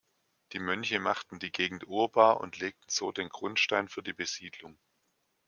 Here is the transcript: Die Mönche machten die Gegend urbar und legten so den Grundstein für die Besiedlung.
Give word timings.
Die 0.53 0.57
Mönche 0.59 0.99
machten 0.99 1.37
die 1.37 1.51
Gegend 1.51 1.85
urbar 1.85 2.41
und 2.41 2.57
legten 2.57 2.89
so 2.89 3.11
den 3.11 3.29
Grundstein 3.29 3.87
für 3.87 4.01
die 4.01 4.13
Besiedlung. 4.13 4.79